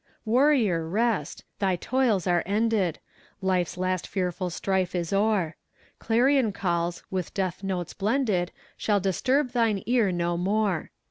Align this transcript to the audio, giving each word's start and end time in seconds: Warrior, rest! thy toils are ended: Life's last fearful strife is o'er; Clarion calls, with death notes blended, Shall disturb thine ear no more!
Warrior, 0.25 0.89
rest! 0.89 1.43
thy 1.59 1.75
toils 1.75 2.25
are 2.25 2.41
ended: 2.47 2.97
Life's 3.39 3.77
last 3.77 4.07
fearful 4.07 4.49
strife 4.49 4.95
is 4.95 5.13
o'er; 5.13 5.55
Clarion 5.99 6.51
calls, 6.53 7.03
with 7.11 7.35
death 7.35 7.61
notes 7.61 7.93
blended, 7.93 8.51
Shall 8.77 8.99
disturb 8.99 9.51
thine 9.51 9.83
ear 9.85 10.11
no 10.11 10.37
more! 10.37 10.89